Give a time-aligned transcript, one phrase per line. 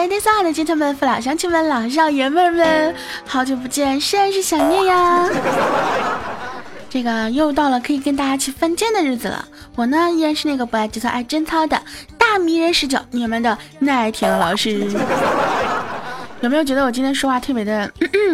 [0.00, 2.94] ladies and gentlemen，父老乡亲们、老少爷们们，
[3.26, 5.28] 好久不见，甚是想念呀！
[6.88, 9.46] 这个又到了可以跟大家去犯贱的日子了。
[9.74, 11.78] 我呢，依然是那个不爱节操、爱贞操的
[12.16, 14.90] 大迷人十九，你们的耐听老师。
[16.40, 17.86] 有没有觉得我今天说话特别的、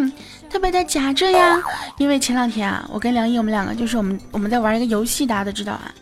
[0.48, 1.60] 特别的夹着呀？
[1.98, 5.92] 因为前两天啊，我跟梁毅我们两个就是我们我们在玩一个游戏，大家都知道啊。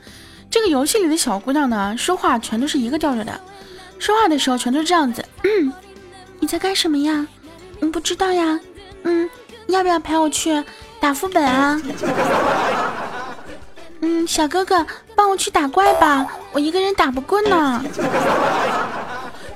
[0.50, 3.40] 这个游戏里的小姑娘呢，说话全都是一个调调的。
[4.04, 5.72] 说话的时候全都是这样子，嗯，
[6.38, 7.26] 你在干什么呀？
[7.80, 8.60] 嗯，不知道呀。
[9.04, 9.30] 嗯，
[9.68, 10.62] 要不要陪我去
[11.00, 11.80] 打副本啊？
[14.02, 14.86] 嗯，小哥哥，
[15.16, 17.82] 帮我去打怪吧，我一个人打不过呢。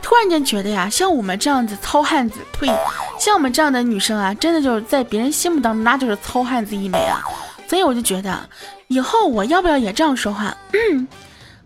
[0.01, 2.75] 突然间觉得呀，像我们这样子糙汉子，呸，
[3.21, 7.23] 像我们这样的女生啊，真的就是在别人心目当中那就是糙汉子一枚啊。
[7.69, 8.49] 所以我就觉得，
[8.87, 10.57] 以后我要不要也这样说话？
[10.73, 11.07] 嗯，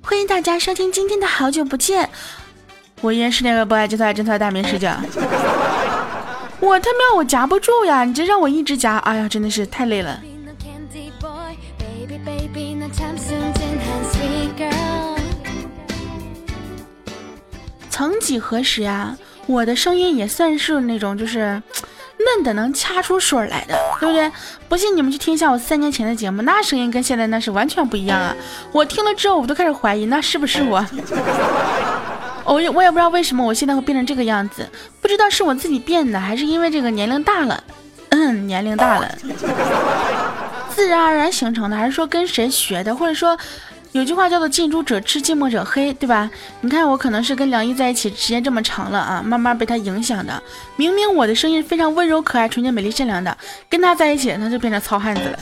[0.02, 2.11] 欢迎大家收听今天的好久不见。
[3.03, 4.91] 我依然是那个不爱节操、爱贞操的大名师姐。
[6.61, 8.05] 我他喵，我夹不住呀！
[8.05, 10.22] 你这让我一直夹，哎呀，真的是太累了。
[17.91, 21.61] 曾几何时呀，我的声音也算是那种就是
[22.36, 24.30] 嫩的能掐出水来的，对不对？
[24.69, 28.33] 不信你们去听一下我三年前的节目，那声音跟现在那是完全不一样啊！
[28.70, 30.86] 我听了之后，我都开始怀疑，那是不是我？
[32.44, 34.68] 我也我也不知道为什么我现在会变成这个样子，
[35.00, 37.62] 不知道是我自己变的，还是因为这个年龄大了，
[38.10, 39.08] 嗯，年龄大了，
[40.74, 43.38] 自然而然形成的，还是说跟谁学的，或者说
[43.92, 46.30] 有句话叫做近朱者赤，近墨者黑，对吧？
[46.62, 50.42] 你看我可能是跟梁一在一起时间这么长了啊，慢慢被他影响的。
[50.77, 53.36] 明明我的声音非常温柔可爱、纯洁美丽善良的，
[53.68, 55.38] 跟他在一起，那就变成糙汉子了。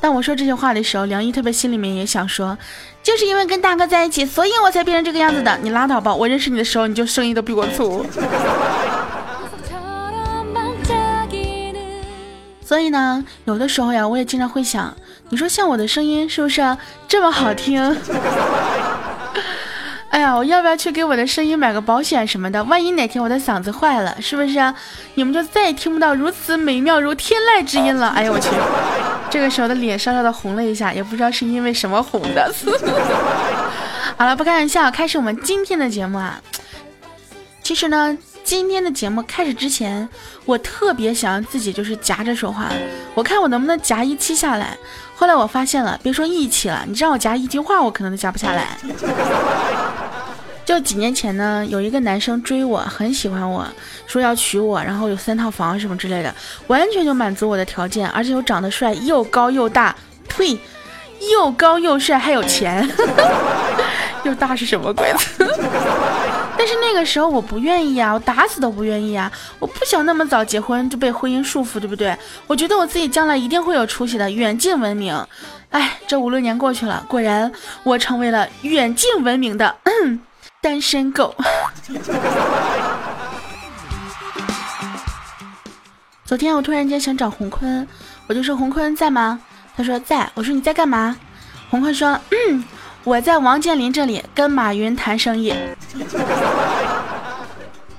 [0.00, 2.56] 当我说这些话的时候，梁一特别心里面也想说，
[3.02, 5.58] 就是因为跟大哥在一起，所以我才变成这个样子的。
[5.62, 8.06] 你拉倒吧，我认识你的时候，你就声音都比我粗。
[12.64, 14.96] 所以呢，有的时候呀，我也经常会想，
[15.28, 16.76] 你说像我的声音是不是
[17.06, 17.96] 这么好听？
[20.10, 22.62] 哎呀，我要不要去给我的声音买个保险什么的？
[22.64, 24.74] 万一哪天我的嗓子坏了，是不是
[25.14, 28.08] 你们就再也听不到如此美妙如天籁之音了？
[28.16, 28.48] 哎呀，我去！
[29.30, 32.52] 这个时候的脸稍稍的红了一下，也不知道是因为什么红的。
[34.18, 36.40] 好了，不开玩笑，开始我们今天的节目啊。
[37.62, 40.08] 其实呢，今天的节目开始之前，
[40.44, 42.66] 我特别想让自己就是夹着说话，
[43.14, 44.76] 我看我能不能夹一期下来。
[45.14, 48.76] 后来我发现了，别说一期了，你让我夹一句话，我可能都夹不下来。
[50.64, 53.66] 就几年前呢，有一个男生追我，很喜欢我，
[54.06, 56.32] 说要娶我，然后有三套房什么之类的，
[56.68, 59.94] 完全就满足我的条件，而且又长得帅，又高又大，
[60.28, 60.58] 呸，
[61.32, 62.88] 又高又帅还有钱，
[64.22, 65.12] 又大是什么鬼？
[66.56, 72.14] 但是那个时候我不愿意啊，我打死都不愿意啊，我不想那么早结婚就被婚姻束缚，对不对？
[72.46, 75.26] 我觉得我自己将来一定会有出息的，远近闻名。
[75.70, 77.50] 哎，这五六年过去了，果然
[77.82, 79.74] 我成为了远近闻名的。
[80.60, 81.34] 单身狗。
[86.24, 87.86] 昨天我突然间想找洪坤，
[88.28, 89.40] 我就说洪坤在吗？
[89.76, 90.30] 他说在。
[90.34, 91.16] 我说你在干嘛？
[91.70, 92.64] 洪坤说嗯，
[93.04, 95.54] 我在王健林这里跟马云谈生意。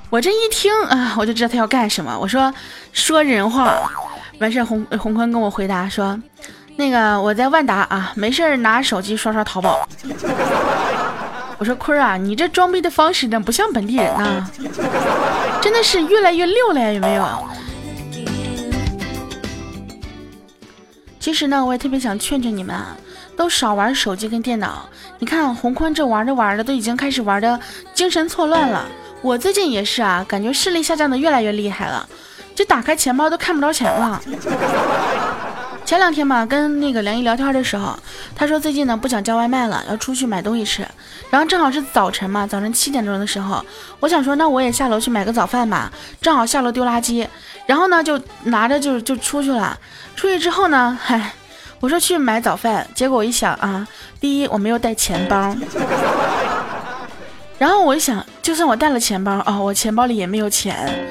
[0.09, 2.17] 我这一听啊，我就知道他要干什么。
[2.19, 2.53] 我说
[2.93, 3.73] 说人话。
[4.39, 6.19] 完事洪洪坤跟我回答说，
[6.75, 9.87] 那个我在万达啊，没事拿手机刷刷淘宝。
[11.61, 14.49] 我说坤儿啊，你这装逼的方式呢，不像本地人呐，
[15.61, 17.47] 真的是越来越溜了，有没有？
[21.19, 22.97] 其实呢，我也特别想劝劝你们啊，
[23.37, 24.89] 都少玩手机跟电脑。
[25.19, 27.59] 你看洪坤这玩着玩着，都已经开始玩的
[27.93, 28.87] 精神错乱了。
[29.21, 32.09] 我最近也是啊，感觉视力下降的越来越厉害了，
[32.55, 34.19] 就打开钱包都看不着钱了。
[35.91, 37.93] 前两天嘛，跟那个梁毅聊天的时候，
[38.33, 40.87] 他说最近呢不想叫外卖了，要出去买东西吃。
[41.29, 43.61] 然后正好是早晨嘛，早晨七点钟的时候，
[43.99, 45.91] 我想说那我也下楼去买个早饭吧。
[46.21, 47.27] 正好下楼丢垃圾，
[47.65, 49.77] 然后呢就拿着就就出去了。
[50.15, 51.33] 出去之后呢，嗨，
[51.81, 53.85] 我说去买早饭，结果我一想啊，
[54.21, 55.53] 第一我没有带钱包，
[57.57, 61.05] 然后我一想，就算我带了钱包啊，我钱包里也没有钱。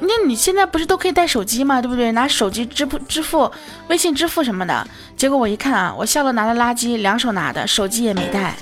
[0.00, 1.80] 那你现在不是都可以带手机吗？
[1.82, 2.12] 对不对？
[2.12, 3.50] 拿手机支付支付，
[3.88, 4.86] 微信支付什么的。
[5.16, 8.54] 结果我一看啊，我下楼拿了垃圾，两手拿的，手机也没带。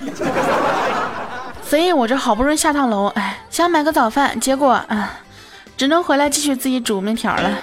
[1.62, 5.12] 所以我这好不容易下趟楼，哎，想买个早饭，结果啊，
[5.76, 7.58] 只能回来继续自己煮面条了。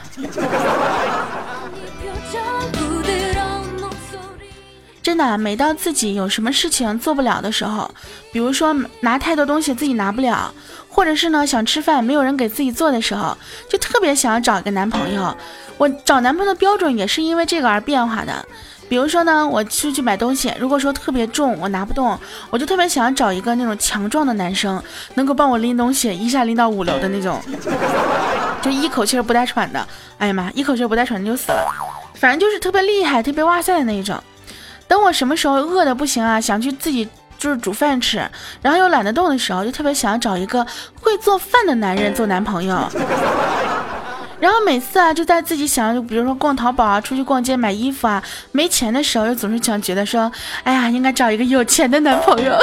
[5.04, 7.92] 真的，每到自己有什么事情做不了的时候，
[8.32, 10.52] 比如说拿太多东西自己拿不了，
[10.88, 13.38] 或者是呢想吃饭没有人给自己做的时候，
[13.70, 15.36] 就特别想要找一个男朋友。
[15.78, 18.46] 我找男朋友的标准也是因为这个而变化的。
[18.88, 22.18] 比如说呢，我出去买东西，如果说特别重，我拿不动，
[22.50, 24.82] 我就特别想找一个那种强壮的男生，
[25.16, 27.42] 能够帮我拎东西，一下拎到五楼的那种，
[28.62, 29.86] 就一口气不带喘的。
[30.20, 31.74] 哎呀妈，一口气不带喘的就死了。
[32.16, 34.16] 反正就是特别厉害、特别哇塞的那一种。
[34.88, 37.08] 等我什么时候饿的不行啊，想去自己
[37.38, 38.18] 就是煮饭吃，
[38.62, 40.66] 然后又懒得动的时候，就特别想要找一个
[41.02, 42.88] 会做饭的男人做男朋友。
[44.40, 48.22] 然后每次啊，就在自己想要，就比如说逛淘宝啊，出去逛街买衣服啊，
[48.52, 50.30] 没钱的时候，又总是想觉得说，
[50.64, 52.58] 哎呀，应该找一个有钱的男朋友。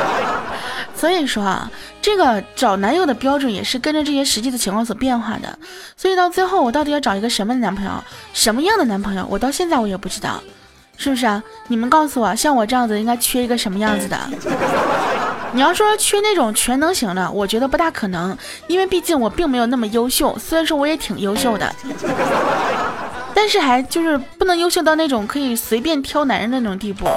[0.94, 1.70] 所以说啊，
[2.02, 5.58] 这个找男友的标准也是跟着这些实际的情况所变化的。
[5.96, 7.92] 所以到最后，我到底要找一个什么男朋友，
[8.34, 10.38] 什么样的男朋友，我到现在我也不知道，
[11.02, 11.42] 是不是啊？
[11.68, 14.18] 你们告诉我，像我这样子应该缺一个什么样子的？
[15.52, 18.36] 你要说缺那种全能型的，我觉得不大可能，
[18.66, 20.38] 因为毕竟我并没有那么优秀。
[20.38, 21.74] 虽然说我也挺优秀的，
[23.34, 27.08] 但是还就是不能优秀到那种可以随便挑男人的那种地步。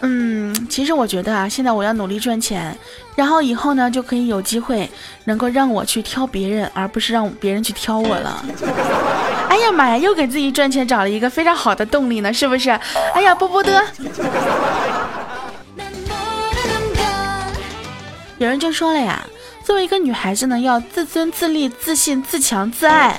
[0.00, 2.76] 嗯，其实我觉得啊，现在我要努力赚钱，
[3.14, 4.90] 然后以后呢就可以有机会
[5.24, 8.44] 能够让我去挑别人，而不是让别人去挑我了。
[9.48, 12.70] 哎呀妈呀，又给自己赚钱找了一个非常好的动力呢，是不是？
[13.14, 13.84] 哎呀，波波的。
[18.38, 19.26] 有人就说了呀，
[19.64, 23.18] 作为一个女孩子呢，要自尊自立、自信、自强、自爱。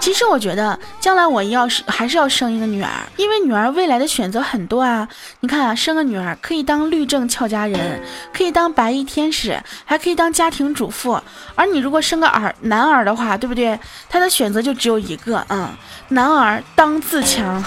[0.00, 5.06] 其实我觉得，将来我要是还是要生一个女儿，因为女儿未来的选择很多啊。
[5.40, 8.00] 你看啊，生个女儿可以当律政俏佳人，
[8.32, 11.20] 可以当白衣天使，还可以当家庭主妇。
[11.54, 13.78] 而你如果生个儿男儿的话，对不对？
[14.08, 15.68] 他的选择就只有一个，嗯，
[16.08, 17.62] 男儿当自强。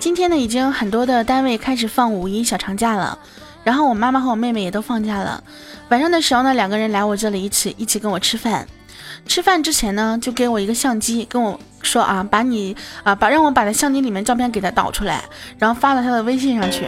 [0.00, 3.18] 今天呢，已经很多的单位开始放五一小长假了，
[3.68, 5.44] 然后我妈妈和我妹妹也都放假了。
[5.90, 8.66] 晚上的时候呢，两个人来我这里一起一起跟我吃饭。
[9.26, 15.22] 吃饭之前呢，就给我一个相机，跟我说啊，把你啊把让我把他相机里面照片给他导出来，
[15.58, 16.86] 然后发到他的微信上去。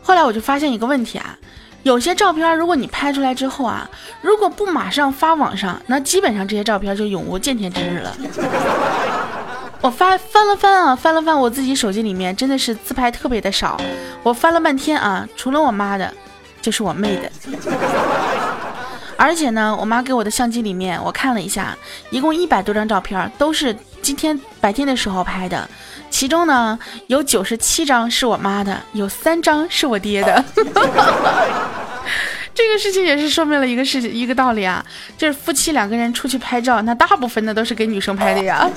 [0.00, 1.36] 后来我就发现一个问题啊，
[1.82, 3.90] 有些照片如果你拍出来之后啊，
[4.22, 8.16] 如果不马上发网上，那基本上这些照片就永无见天之日了。
[9.80, 13.80] 我翻翻了翻啊，翻了翻我自己手机里面，真的是自拍特别的少。
[14.22, 16.12] 我翻了半天啊，除了我妈的，
[16.60, 17.30] 就是我妹的。
[19.16, 21.76] 而且呢，我妈给我的相机里面，我看了一下，
[22.10, 25.68] 一共一百多张照片，都是今天白天的时候拍的。
[26.08, 26.78] 其中呢，
[27.08, 30.44] 有九十七张是我妈的，有三张是我爹的。
[32.54, 34.84] 这个事情也是说明了一个事情，一个道理啊，
[35.16, 38.70] 就是夫妻两个人出去拍照，那大部分的都是给女生拍的呀。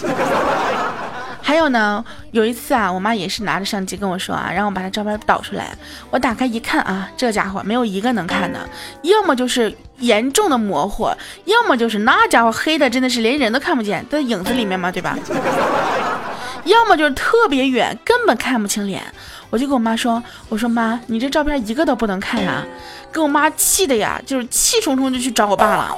[1.41, 5.75] 还有呢，有一次啊，我妈也是拿着相机跟我说啊，让我把她照片导出来。
[6.09, 8.59] 我打开一看啊，这家伙没有一个能看的，
[9.01, 11.09] 要么就是严重的模糊，
[11.45, 15.17] 要么就是 那家伙黑的真的是连人都看不见，在影子里面嘛，对吧？
[16.65, 19.01] 要么就是特别远，根本看不清脸。
[19.49, 22.63] 我就跟我妈说，我说妈，你这照片一个都不能看呀，
[23.11, 25.93] 给我妈气的呀，就是气冲冲就去找我爸了。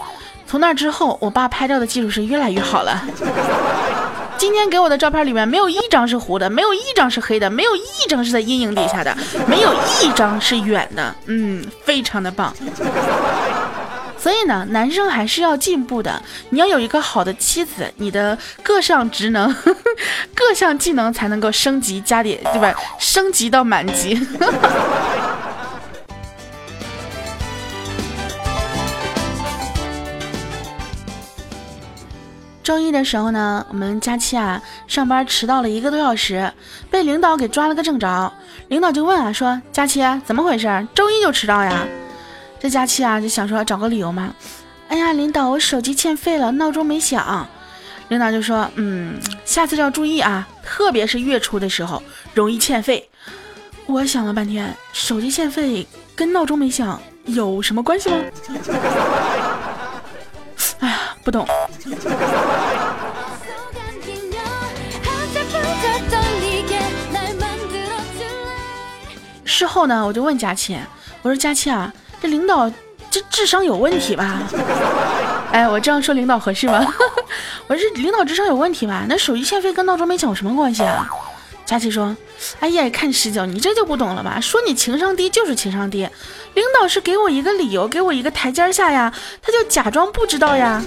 [0.47, 3.03] 从那之后，我爸拍照的技术是越来越好了。
[4.43, 12.53] 今天给我的照片里面没有一张是糊的，没有一张是黑的，没有一张是在阴影底下的，没有一张是远的，嗯，非常的棒。
[14.19, 19.55] 所以呢，男生还是要进步的，你要有一个好的妻子，你的各项职能、
[20.35, 22.73] 各项技能才能够升级加点，对吧？
[22.99, 24.19] 升级到满级。
[32.73, 36.51] 周一的时候呢，我们佳期啊上班迟到了一个多小时，
[36.89, 38.33] 被领导给抓了个正着。
[38.69, 40.87] 领导就问啊说：“佳期怎么回事？
[40.95, 41.85] 周一就迟到呀？”
[42.59, 44.33] 这佳期啊就想说找个理由嘛。
[44.87, 47.47] 哎呀，领导，我手机欠费了，闹钟没响。
[48.07, 52.01] 领导就说：“嗯，下次要注意啊，特别是月初的时候
[52.33, 53.07] 容易欠费。”
[53.85, 58.15] 我想了半天，手机欠费跟闹钟没响有什么关系吗？
[61.23, 61.47] 不懂。
[69.45, 70.77] 事后呢，我就问佳琪，
[71.21, 72.69] 我说佳琪啊，这领导
[73.09, 74.41] 这智商有问题吧？
[75.53, 76.85] 哎，我这样说领导合适吗？
[77.67, 79.05] 我说领导智商有问题吧？
[79.07, 81.07] 那手机欠费跟闹钟没响有什么关系啊？
[81.65, 82.15] 佳琪说，
[82.59, 84.39] 哎呀，看十九，你这就不懂了吧？
[84.41, 86.09] 说你情商低就是情商低，
[86.53, 90.81] 领导是给我一个理由，给我一个台阶下呀，他就假装不知道呀。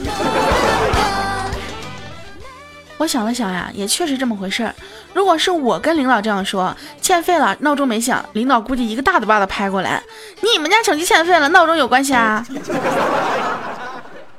[2.99, 4.75] 我想了想呀，也确实这么回事儿。
[5.13, 10.03] 如果是我跟领导这样说，欠费了，闹钟没响，领导估计一个大嘴巴子拍过来。
[10.41, 12.47] 你们家手机欠费了，闹钟有关系啊？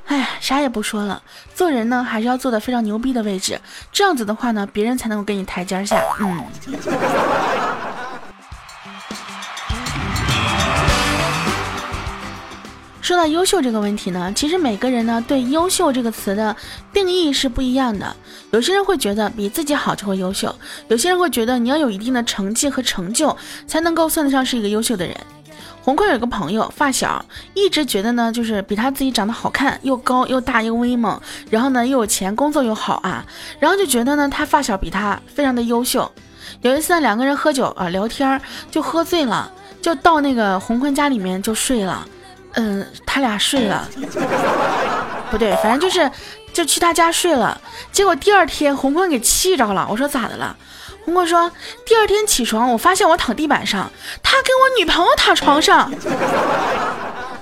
[0.07, 1.21] 哎，啥也不说了，
[1.53, 3.59] 做人呢还是要坐的非常牛逼的位置，
[3.91, 6.01] 这样子的话呢，别人才能够给你台阶下。
[6.19, 6.43] 嗯。
[13.07, 16.53] 说到优秀这个问题呢，其实每个人呢对优秀这个词的
[16.91, 18.13] 定义是不一样的。
[18.51, 20.53] 有些人会觉得比自己好就会优秀，
[20.89, 23.33] 有些人会觉得你要有一定的成绩和成就
[23.65, 25.15] 才能够算得上是一个优秀的人。
[25.81, 27.23] 红坤有个朋友发小，
[27.53, 31.17] 一直觉得呢就是比他自己长得好看，又高又大又威猛，
[31.49, 33.25] 然后呢又有钱，工作又好啊，
[33.57, 36.11] 然后就觉得呢他发小比他非常的优秀。
[36.59, 39.49] 有一次呢两个人喝酒啊聊天，就喝醉了，
[39.81, 42.05] 就到那个红坤家里面就睡了。
[42.59, 43.87] 嗯，他俩睡了，
[45.29, 46.11] 不对，反正就是，
[46.51, 47.61] 就去他家睡了。
[47.91, 49.87] 结果第二天，红坤给气着了。
[49.87, 50.57] 我说咋的了？
[51.05, 51.51] 红坤说，
[51.85, 53.89] 第二天起床，我发现我躺地板上，
[54.23, 55.91] 他跟我女朋友躺床上。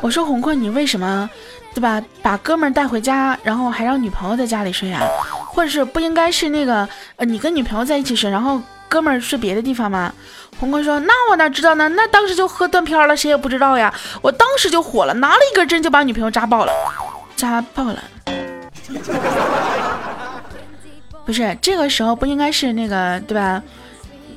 [0.01, 1.29] 我说红坤，你为什么，
[1.73, 2.01] 对吧？
[2.21, 5.01] 把哥们带回家，然后还让女朋友在家里睡啊？
[5.47, 10.13] 或者是不应该是那个，呃，你跟女朋友在一起睡，然后哥们儿睡别的地方吗？
[10.57, 11.89] 红坤说：“那我哪知道呢？
[11.89, 13.93] 那当时就喝断片了，谁也不知道呀。
[14.21, 16.71] 我当时就火了，拿了一根针就把女朋友扎爆了，
[17.35, 18.01] 扎爆了。
[21.25, 23.61] 不是这个时候不应该是那个对吧？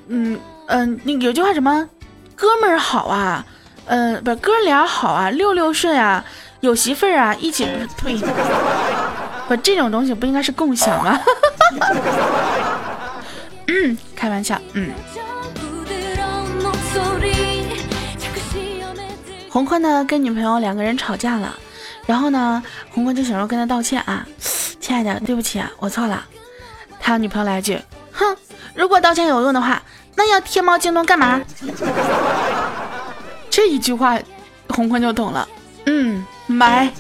[0.09, 1.89] 嗯嗯，那有句话什么？
[2.35, 3.45] 哥们儿好啊，
[3.87, 6.25] 嗯，不是哥俩好啊，六六顺啊，
[6.61, 7.65] 有媳妇儿啊，一起
[8.03, 8.19] 呸，
[9.47, 11.21] 不这种东西不应该是共享吗？
[13.69, 14.91] 嗯，开玩笑，嗯。”
[19.49, 21.57] 红坤呢跟女朋友两个人吵架了，
[22.05, 24.27] 然后呢红坤就想要跟他道歉啊，
[24.81, 26.25] 亲爱的，对不起啊，我错了。
[27.01, 27.81] 他女朋友来一句，
[28.13, 28.37] 哼，
[28.75, 29.81] 如果道歉有用的话，
[30.17, 31.41] 那要天猫京东干嘛？
[33.49, 34.19] 这一句话，
[34.69, 35.49] 红坤就懂了，
[35.87, 36.93] 嗯，买。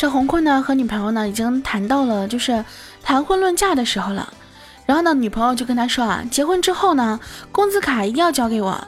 [0.00, 2.64] 这红坤呢和女朋友呢已经谈到了就是
[3.02, 4.32] 谈婚论嫁的时候了。
[4.86, 7.20] 然后呢，女朋友就跟他说啊，结婚之后呢，
[7.52, 8.82] 工资卡一定要交给我。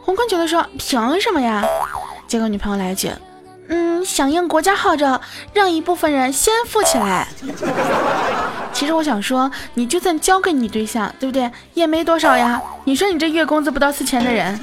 [0.00, 1.62] 红坤觉得说，凭什么呀？
[2.26, 3.12] 结果女朋友来一句，
[3.68, 5.20] 嗯，响应国家号召，
[5.52, 7.28] 让一部分人先富起来。
[8.72, 11.50] 其实我想说，你就算交给你对象，对不对？
[11.74, 12.58] 也没多少呀。
[12.84, 14.58] 你说你这月工资不到四千的人，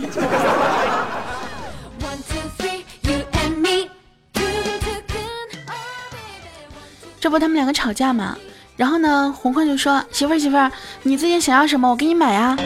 [7.23, 8.37] 这不他们两个吵架嘛？
[8.75, 10.69] 然后呢，红坤就说：“媳妇儿，媳妇儿，
[11.03, 12.57] 你最近想要什么，我给你买呀。”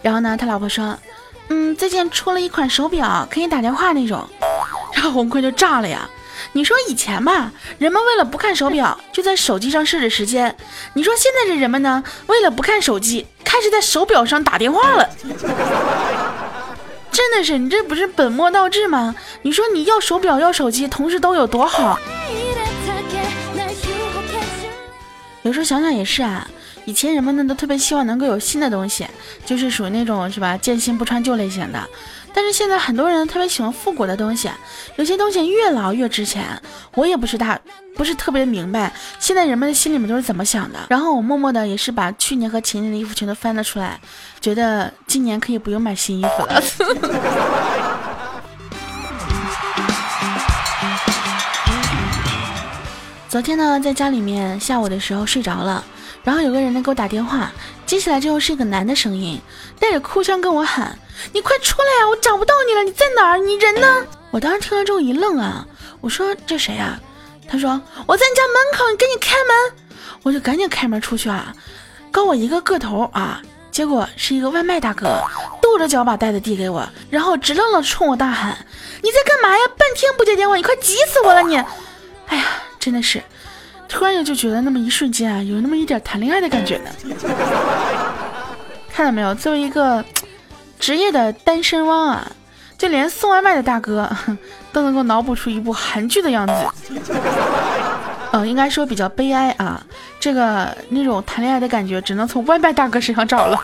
[0.00, 0.96] 然后呢，他老婆说
[1.50, 4.24] ：“嗯，最近出了一款手表，可以打电话那种。”
[4.94, 6.08] 然后红坤就炸了呀！
[6.52, 10.56] 你说以前吧，人们为了不看手表，就在手机上设置时间。
[10.92, 15.10] 你说现在这人们呢，为了不看手机，开始在手表上打电话了。
[17.10, 19.16] 真的是，你这不是本末倒置吗？
[19.42, 21.98] 你说你要手表要手机，同时都有多好？
[25.44, 26.46] 有时候想想也是啊，
[26.86, 29.06] 以前人们呢都特别希望能够有新的东西，
[29.44, 31.86] 就是属于那种是吧，见新不穿旧类型的。
[32.32, 34.50] 但是现在很多人特别喜欢复古的东西，
[34.96, 36.60] 有些东西越老越值钱。
[36.94, 37.60] 我也不是大，
[37.94, 40.78] 不是特别明白现在人们的心里面都是怎么想的。
[40.88, 44.00] 然后我默默的也是把去年和前年的衣服全都翻了出来，
[44.40, 46.60] 觉得今年可以不用买新衣服了。
[53.34, 55.84] 昨天呢，在家里面下午的时候睡着了，
[56.22, 57.50] 然后有个人呢给我打电话，
[57.84, 59.40] 接起来之后是一个男的声音，
[59.76, 60.96] 带着哭腔跟我喊
[61.34, 63.38] ：“你快出来呀，我找不到你了，你在哪儿？
[63.38, 65.66] 你人呢？”我当时听了之后一愣啊，
[66.00, 66.96] 我说：“这谁呀？”
[67.50, 67.70] 他说
[68.06, 69.72] ：“我在你家门口，你赶紧开门。”
[70.22, 71.52] 我就赶紧开门出去啊，
[72.12, 75.20] 高我一个个头啊，结果是一个外卖大哥，
[75.60, 78.56] 跺着脚把袋子递给我，然后直愣愣冲我大喊
[79.02, 79.64] ：“你在干嘛呀？
[79.76, 81.56] 半天不接电话，你快急死我了你！”
[82.30, 82.44] 哎呀。
[82.84, 83.22] 真的是，
[83.88, 86.90] 突然间就觉得那么一瞬间啊，有那么一点谈恋爱的感觉呢。
[88.92, 90.04] 看到没有，作为一个
[90.78, 92.30] 职业的单身汪啊，
[92.76, 94.06] 就连送外卖的大哥
[94.70, 96.52] 都能够脑补出一部韩剧的样子。
[98.36, 99.80] 嗯，应该说比较悲哀啊，
[100.18, 103.62] 这个那种谈恋爱的感觉只能从外卖大哥身上找了。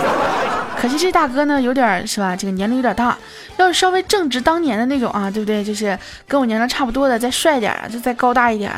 [0.78, 2.36] 可惜这大哥呢，有点是吧？
[2.36, 3.16] 这个年龄有点大，
[3.56, 5.64] 要是稍微正值当年的那种啊，对不对？
[5.64, 5.98] 就是
[6.28, 8.70] 跟我年龄差不多的，再帅点，就再高大一点，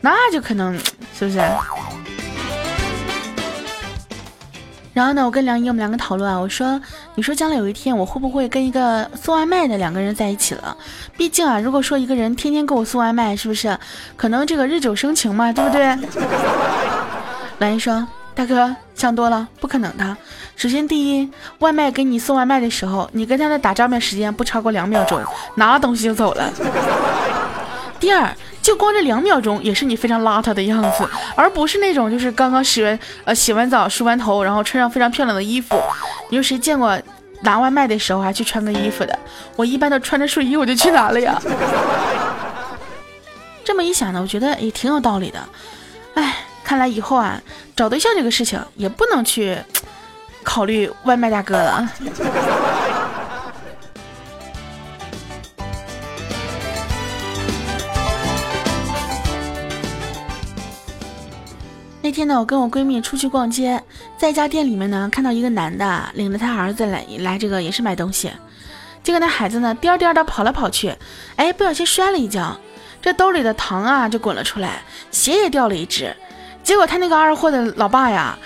[0.00, 0.76] 那就可能
[1.16, 1.40] 是不是？
[4.94, 6.80] 然后呢，我跟梁姨我们两个讨论啊，我说，
[7.16, 10.74] 你说将来有一天我会不会跟一个送外卖的两个人在一起了？
[11.16, 13.76] 毕竟啊，如果说一个人天天给我送外卖，是不是
[14.16, 15.98] 可能这个日久生情嘛，对不对？
[17.58, 20.16] 梁姨说，大哥想多了，不可能的。
[20.54, 25.20] 首先第一，外卖给你送外卖的时候，你跟他的打照面时间不超过两秒钟，
[25.56, 26.48] 拿了东西就走了。
[27.98, 28.34] 第二。
[28.62, 35.78] 就光这两秒钟，也是你非常邋遢的样子，而不是那种就是刚刚洗完呃洗完澡梳完头，然后穿上非常漂亮的衣服。
[36.30, 36.98] 你说谁见过
[37.42, 39.18] 拿外卖的时候还去穿个衣服的？
[39.54, 41.38] 我一般都穿着睡衣我就去拿了呀。
[43.62, 45.38] 这么一想呢，我觉得也挺有道理的。
[46.14, 47.38] 哎，看来以后啊
[47.76, 49.58] 找对象这个事情也不能去
[50.42, 51.86] 考虑外卖大哥了。
[62.04, 63.82] 那天呢，我跟我闺蜜出去逛街，
[64.18, 68.30] 在一家店里面呢，看到一个男的领着他儿子来来这个也是买东西，
[69.02, 70.94] 结果那孩子呢颠颠的跑来跑去，
[71.36, 72.54] 哎，不小心摔了一跤，
[73.00, 76.14] 这兜里的糖啊就滚了出来，鞋也掉了一只。
[76.62, 78.38] 结果他那个二货的老爸呀，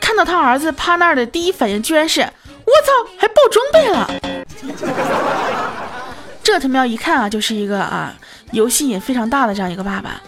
[0.00, 4.10] 看到他儿子趴那儿的第一反应居然是我操，还爆装备了！
[6.42, 8.14] 这他喵一看啊，就是一个啊
[8.52, 10.22] 游戏瘾非常大的这样一个爸爸。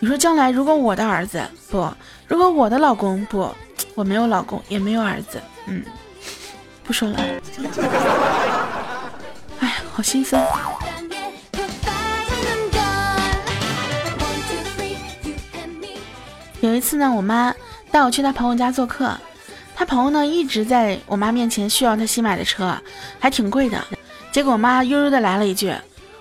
[0.00, 1.42] 你说将来如果我的儿子
[1.72, 1.92] 不，
[2.28, 3.50] 如果我的老公不，
[3.94, 5.82] 我没有老公也没有儿子，嗯，
[6.84, 7.18] 不说了。
[9.60, 10.46] 哎，好心酸。
[16.60, 17.54] 有一次呢，我妈
[17.90, 19.16] 带我去她朋友家做客，
[19.74, 22.76] 她朋友呢一直在我妈面前炫耀她新买的车，
[23.18, 23.82] 还挺贵的。
[24.30, 25.72] 结果我妈悠悠的来了一句。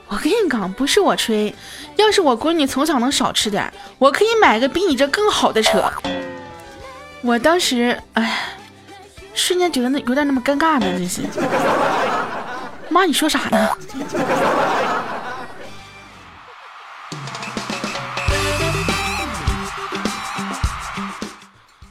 [0.10, 1.54] 我跟你讲，不是我吹，
[1.98, 5.92] 要是我闺女从小能少吃点，我可以买个比你这更好的车。
[7.22, 8.56] 我当时，哎，
[9.34, 11.22] 瞬间觉得那有点那么尴尬呢，这是。
[12.90, 13.70] 妈，你说啥呢？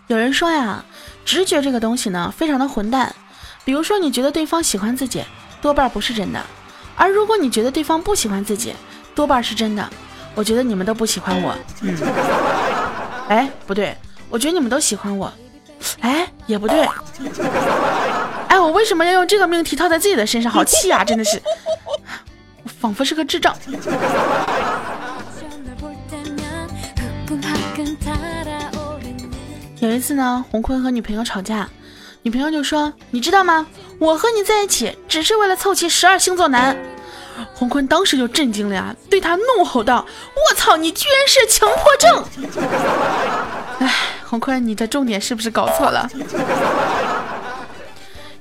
[0.06, 0.82] 有人说呀，
[1.24, 3.14] 直觉这个东西呢，非常的混蛋。
[3.64, 5.22] 比如说，你觉得对方喜欢自己，
[5.60, 6.40] 多半不是真的。
[6.96, 8.74] 而如果你觉得对方不喜欢自己，
[9.14, 9.88] 多半是真的。
[10.34, 11.54] 我觉得你们都不喜欢我。
[11.82, 11.96] 嗯，
[13.28, 13.96] 哎，不对，
[14.28, 15.32] 我觉得你们都喜欢我。
[16.00, 16.86] 哎，也不对。
[18.48, 20.50] 哎，我为什么要用这个命题套在自己的身上？
[20.52, 21.04] 好气啊！
[21.08, 21.40] 真的是，
[22.64, 23.56] 我仿佛是个智障。
[29.80, 31.68] 有一次呢，洪坤和女朋友吵架。
[32.22, 33.66] 女朋友就说：“你知道吗？
[33.98, 36.76] 我和你在一起只是为了凑齐十二星座男。”
[37.52, 42.24] 洪坤当时就震惊了呀，对他怒吼道：“我操，你居然是强迫症！”
[43.78, 46.08] 哎，洪坤，你的重点是不是搞错了？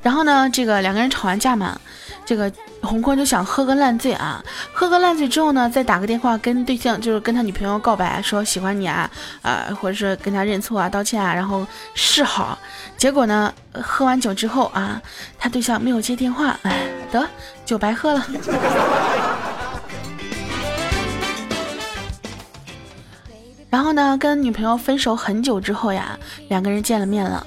[0.01, 1.77] 然后呢，这个两个人吵完架嘛。
[2.25, 9.09] 这个洪坤就想喝个烂醉啊，喝个烂醉之后呢，再打个电话跟对象，就是跟他女朋友告白，说喜欢你啊，
[9.43, 12.57] 呃，或者是跟他认错啊、道歉啊，然后示好。
[12.97, 14.99] 结果呢，喝完酒之后啊，
[15.37, 17.27] 他对象没有接电话，哎，得
[17.63, 18.25] 酒白喝了。
[23.69, 27.45] 然后呢，跟女朋友分手很久之后呀，两个人见了面了。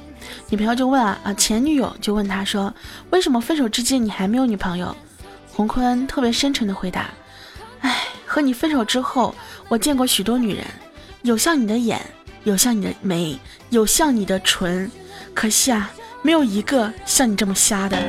[0.49, 2.73] 女朋友就问啊啊，前女友就问他说，
[3.11, 4.95] 为什么分手至今你还没有女朋友？
[5.53, 7.11] 洪坤特别深沉的回答，
[7.81, 9.35] 哎，和你分手之后，
[9.69, 10.65] 我见过许多女人，
[11.23, 12.01] 有像你的眼，
[12.45, 13.37] 有像你的眉，
[13.71, 14.91] 有像你的唇，
[15.35, 15.91] 可惜啊，
[16.23, 17.99] 没有一个像你这么瞎的。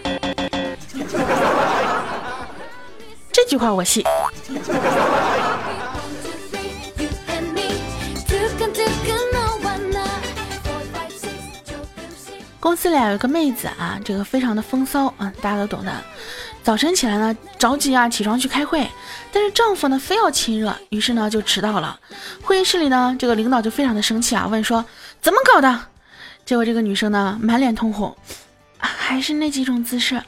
[3.32, 4.04] 这句话我信。
[12.82, 15.92] 公司里有一个妹子啊，这个非常的风骚啊，大家都懂的。
[16.64, 18.90] 早晨起来呢，着急啊，起床去开会，
[19.34, 22.00] 但是丈夫呢非要亲热，于是呢就迟到了。
[22.42, 24.86] 会议室里呢，这个领导就非常的生气啊，问说
[25.22, 25.78] 怎么搞的？
[26.46, 28.16] 结果这个女生呢满脸通红，
[28.78, 30.24] 还是那几种姿势。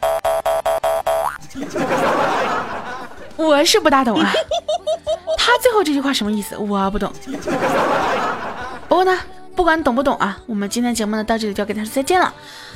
[3.38, 4.30] 我是不大懂啊，
[5.38, 6.58] 他最后这句话什么意思？
[6.58, 7.14] 我不懂。
[8.90, 9.18] 不过呢。
[9.62, 12.34] 不管懂不懂啊，我们今天节目呢到这里就要跟大家说再见了。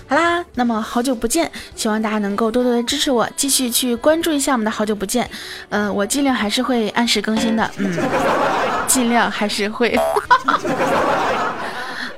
[0.07, 5.27] 好啦，那么好久不见，希望大家能够多多的支持我，继续去关注一下我们的好久不见。
[5.69, 7.91] 嗯，我尽量还是会按时更新的，嗯，
[8.85, 9.97] 尽量还是会。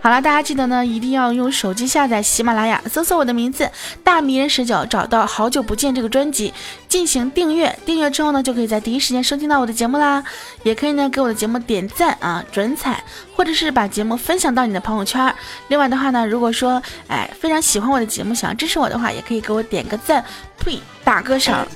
[0.08, 3.70] 好了，大家记得呢，一定要用手机下载喜马拉雅，搜索我的名字
[4.06, 6.54] 大迷人十九，找到好久不见这个专辑
[6.88, 7.78] 进行订阅。
[7.86, 10.24] 订阅之后呢，就可以在第一时间收听到我的节目啦。
[10.63, 13.04] 也可以呢，给我的节目点赞啊，转采，
[13.36, 15.36] 或者是把节目分享到你的朋友圈。
[15.67, 20.24] 另外的话呢，如果说哎非常喜欢我的节目，想要支持我的话，也可以给我点个赞，
[20.58, 21.67] 呸，打个赏，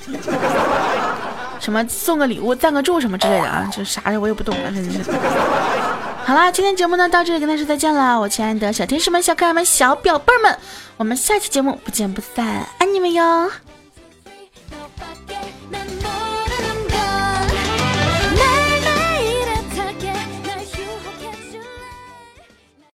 [1.59, 5.11] 什么送个礼物、赞个助什么之类的啊，这啥的我也不懂了，真的是。
[6.31, 10.57] 好啦，今天节目呢到这里跟大家说再见了，我亲爱的小天使们、小可爱们、小表贝们，
[10.95, 13.51] 我们下期节目不见不散，爱你们哟。